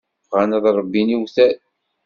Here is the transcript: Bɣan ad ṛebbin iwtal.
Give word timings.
Bɣan 0.29 0.51
ad 0.57 0.65
ṛebbin 0.77 1.13
iwtal. 1.15 1.55